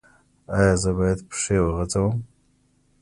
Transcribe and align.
ایا 0.55 0.73
زه 0.81 0.89
باید 0.97 1.19
پښې 1.29 1.57
وغځوم؟ 1.61 2.15